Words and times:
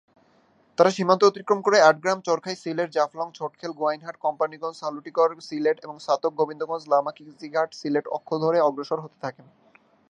তারা 0.77 0.91
সীমান্ত 0.91 1.23
অতিক্রম 1.23 1.61
করে 1.61 1.81
আটগ্রাম-চরখাই-সিলেট, 1.81 2.91
জাফলং-ছোটখেল-গোয়াইনঘাট-কোম্পানিগঞ্জ-সালুটিকর-সিলেট 2.91 5.83
এবং 5.83 5.99
ছাতক-গোবিন্দগঞ্জ-লামাকাজিঘাট-সিলেট 5.99 8.07
অক্ষ 8.07 8.37
ধরে 8.37 8.59
অগ্রসর 8.59 8.99
হতে 8.99 9.21
থাকেন। 9.21 9.45